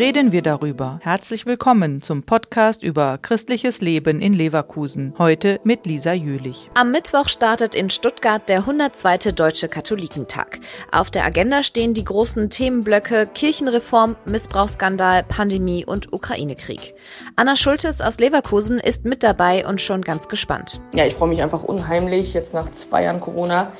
reden 0.00 0.32
wir 0.32 0.40
darüber. 0.40 0.98
Herzlich 1.02 1.44
willkommen 1.44 2.00
zum 2.00 2.22
Podcast 2.22 2.82
über 2.82 3.18
christliches 3.20 3.82
Leben 3.82 4.22
in 4.22 4.32
Leverkusen. 4.32 5.12
Heute 5.18 5.60
mit 5.62 5.84
Lisa 5.84 6.14
Jülich. 6.14 6.70
Am 6.72 6.90
Mittwoch 6.90 7.28
startet 7.28 7.74
in 7.74 7.90
Stuttgart 7.90 8.48
der 8.48 8.60
102. 8.60 9.32
Deutsche 9.32 9.68
Katholikentag. 9.68 10.60
Auf 10.90 11.10
der 11.10 11.26
Agenda 11.26 11.62
stehen 11.62 11.92
die 11.92 12.04
großen 12.04 12.48
Themenblöcke 12.48 13.28
Kirchenreform, 13.34 14.16
Missbrauchsskandal, 14.24 15.22
Pandemie 15.22 15.84
und 15.84 16.14
Ukraine-Krieg. 16.14 16.94
Anna 17.36 17.56
Schultes 17.56 18.00
aus 18.00 18.18
Leverkusen 18.18 18.78
ist 18.78 19.04
mit 19.04 19.22
dabei 19.22 19.66
und 19.66 19.82
schon 19.82 20.00
ganz 20.00 20.28
gespannt. 20.28 20.80
Ja, 20.94 21.04
ich 21.04 21.12
freue 21.12 21.28
mich 21.28 21.42
einfach 21.42 21.62
unheimlich, 21.62 22.32
jetzt 22.32 22.54
nach 22.54 22.72
zwei 22.72 23.04
Jahren 23.04 23.20
Corona 23.20 23.70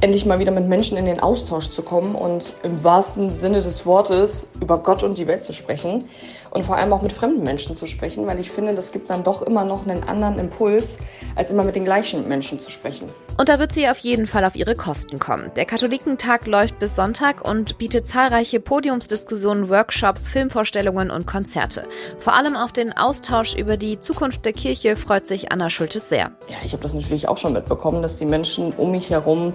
endlich 0.00 0.24
mal 0.24 0.38
wieder 0.38 0.52
mit 0.52 0.68
Menschen 0.68 0.96
in 0.96 1.06
den 1.06 1.20
Austausch 1.20 1.70
zu 1.70 1.82
kommen 1.82 2.14
und 2.14 2.54
im 2.62 2.84
wahrsten 2.84 3.30
Sinne 3.30 3.62
des 3.62 3.84
Wortes 3.84 4.48
über 4.60 4.78
Gott 4.78 5.02
und 5.02 5.18
die 5.18 5.26
Welt 5.26 5.44
zu 5.44 5.52
sprechen 5.52 6.04
und 6.50 6.64
vor 6.64 6.76
allem 6.76 6.92
auch 6.92 7.02
mit 7.02 7.12
fremden 7.12 7.42
Menschen 7.42 7.76
zu 7.76 7.86
sprechen, 7.86 8.26
weil 8.26 8.38
ich 8.38 8.50
finde, 8.50 8.74
das 8.74 8.92
gibt 8.92 9.10
dann 9.10 9.24
doch 9.24 9.42
immer 9.42 9.64
noch 9.64 9.86
einen 9.86 10.04
anderen 10.04 10.38
Impuls, 10.38 10.98
als 11.34 11.50
immer 11.50 11.64
mit 11.64 11.74
den 11.74 11.84
gleichen 11.84 12.26
Menschen 12.28 12.58
zu 12.60 12.70
sprechen. 12.70 13.06
Und 13.36 13.48
da 13.48 13.58
wird 13.58 13.72
sie 13.72 13.88
auf 13.88 13.98
jeden 13.98 14.26
Fall 14.26 14.44
auf 14.44 14.56
ihre 14.56 14.74
Kosten 14.74 15.18
kommen. 15.18 15.50
Der 15.56 15.64
Katholikentag 15.64 16.46
läuft 16.46 16.78
bis 16.78 16.96
Sonntag 16.96 17.46
und 17.48 17.78
bietet 17.78 18.06
zahlreiche 18.06 18.60
Podiumsdiskussionen, 18.60 19.68
Workshops, 19.68 20.28
Filmvorstellungen 20.28 21.10
und 21.10 21.26
Konzerte. 21.26 21.84
Vor 22.18 22.34
allem 22.34 22.56
auf 22.56 22.72
den 22.72 22.96
Austausch 22.96 23.54
über 23.54 23.76
die 23.76 24.00
Zukunft 24.00 24.44
der 24.44 24.52
Kirche 24.52 24.96
freut 24.96 25.26
sich 25.26 25.52
Anna 25.52 25.70
Schultes 25.70 26.08
sehr. 26.08 26.32
Ja, 26.48 26.56
ich 26.64 26.72
habe 26.72 26.82
das 26.82 26.94
natürlich 26.94 27.28
auch 27.28 27.36
schon 27.36 27.52
mitbekommen, 27.52 28.02
dass 28.02 28.16
die 28.16 28.26
Menschen 28.26 28.72
um 28.72 28.90
mich 28.90 29.10
herum 29.10 29.52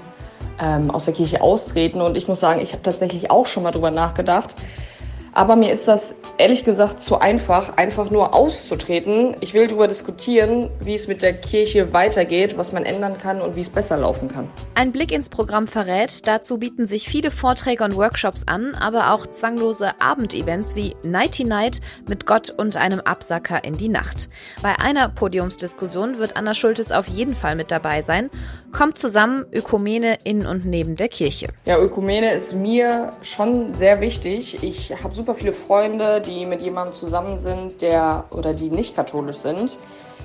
ähm, 0.61 0.91
aus 0.91 1.05
der 1.05 1.13
Kirche 1.13 1.41
austreten. 1.41 2.01
Und 2.01 2.17
ich 2.17 2.27
muss 2.27 2.39
sagen, 2.39 2.61
ich 2.61 2.73
habe 2.73 2.83
tatsächlich 2.83 3.31
auch 3.31 3.45
schon 3.45 3.63
mal 3.63 3.71
drüber 3.71 3.91
nachgedacht, 3.91 4.55
aber 5.34 5.56
mir 5.56 5.72
ist 5.72 5.88
das 5.88 6.16
ehrlich 6.38 6.64
gesagt 6.64 7.02
zu 7.02 7.20
einfach, 7.20 7.78
einfach 7.78 8.09
nur 8.09 8.34
auszutreten. 8.34 9.36
Ich 9.42 9.53
will 9.53 9.67
darüber 9.67 9.88
diskutieren, 9.88 10.70
wie 10.80 10.95
es 10.95 11.08
mit 11.08 11.22
der 11.22 11.34
Kirche 11.34 11.94
weitergeht, 11.94 12.58
was 12.58 12.72
man 12.72 12.86
ändern 12.86 13.17
kann 13.17 13.42
und 13.42 13.56
wie 13.56 13.61
es 13.61 13.70
besser 13.70 13.98
laufen 13.98 14.30
kann. 14.30 14.50
Ein 14.76 14.92
Blick 14.92 15.11
ins 15.11 15.30
Programm 15.30 15.67
verrät, 15.67 16.28
dazu 16.28 16.58
bieten 16.58 16.86
sich 16.86 17.08
viele 17.08 17.31
Vorträge 17.31 17.84
und 17.84 17.95
Workshops 17.95 18.44
an, 18.48 18.76
aber 18.76 19.14
auch 19.14 19.28
zwanglose 19.28 20.00
Abendevents 20.00 20.76
wie 20.76 20.95
Nighty 21.04 21.44
Night 21.44 21.81
mit 22.08 22.26
Gott 22.26 22.50
und 22.50 22.78
einem 22.78 23.00
Absacker 23.00 23.64
in 23.64 23.78
die 23.78 23.89
Nacht. 23.89 24.30
Bei 24.61 24.80
einer 24.80 25.09
Podiumsdiskussion 25.09 26.20
wird 26.20 26.38
Anna 26.38 26.54
Schultes 26.54 26.92
auf 26.92 27.08
jeden 27.08 27.36
Fall 27.36 27.56
mit 27.56 27.72
dabei 27.72 28.02
sein. 28.02 28.30
Kommt 28.72 28.98
zusammen 28.98 29.45
Ökumene 29.52 30.17
in 30.23 30.45
und 30.45 30.66
neben 30.66 30.95
der 30.95 31.09
Kirche. 31.09 31.50
Ja, 31.66 31.80
Ökumene 31.80 32.34
ist 32.34 32.54
mir 32.54 33.11
schon 33.22 33.73
sehr 33.73 34.02
wichtig. 34.02 34.64
Ich 34.64 34.92
habe 35.04 35.14
super 35.23 35.35
viele 35.35 35.53
Freunde, 35.53 36.19
die 36.19 36.45
mit 36.45 36.61
jemandem 36.61 36.95
zusammen 36.95 37.38
sind, 37.38 37.81
der 37.81 38.25
oder 38.31 38.53
die 38.53 38.69
nicht 38.69 38.93
katholisch 38.93 39.38
sind. 39.38 39.77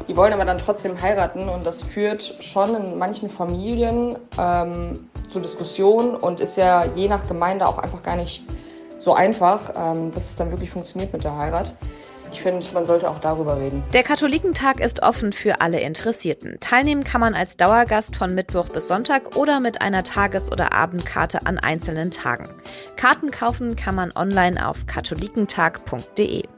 Die 0.08 0.16
wollen 0.16 0.32
aber 0.32 0.44
dann 0.44 0.58
trotzdem 0.58 1.00
heiraten 1.00 1.48
und 1.48 1.64
das 1.64 1.82
führt 1.82 2.34
schon 2.40 2.74
in 2.74 2.98
manchen 2.98 3.28
Familien 3.28 4.18
ähm, 4.36 5.08
zu 5.30 5.38
Diskussionen 5.38 6.16
und 6.16 6.40
ist 6.40 6.56
ja 6.56 6.84
je 6.96 7.06
nach 7.06 7.28
Gemeinde 7.28 7.68
auch 7.68 7.78
einfach 7.78 8.02
gar 8.02 8.16
nicht 8.16 8.42
so 8.98 9.14
einfach, 9.14 9.72
ähm, 9.76 10.12
dass 10.12 10.24
es 10.24 10.36
dann 10.36 10.50
wirklich 10.50 10.70
funktioniert 10.70 11.12
mit 11.12 11.24
der 11.24 11.36
Heirat. 11.36 11.74
Ich 12.32 12.42
finde, 12.42 12.64
man 12.74 12.84
sollte 12.84 13.08
auch 13.08 13.20
darüber 13.20 13.56
reden. 13.58 13.82
Der 13.94 14.02
Katholikentag 14.02 14.80
ist 14.80 15.02
offen 15.02 15.32
für 15.32 15.60
alle 15.60 15.80
Interessierten. 15.80 16.58
Teilnehmen 16.60 17.02
kann 17.04 17.20
man 17.20 17.34
als 17.34 17.56
Dauergast 17.56 18.16
von 18.16 18.34
Mittwoch 18.34 18.68
bis 18.68 18.88
Sonntag 18.88 19.36
oder 19.36 19.60
mit 19.60 19.80
einer 19.80 20.02
Tages- 20.02 20.52
oder 20.52 20.74
Abendkarte 20.74 21.46
an 21.46 21.58
einzelnen 21.58 22.10
Tagen. 22.10 22.48
Karten 22.96 23.30
kaufen 23.30 23.76
kann 23.76 23.94
man 23.94 24.12
online 24.14 24.68
auf 24.68 24.86
katholikentag.de. 24.86 26.57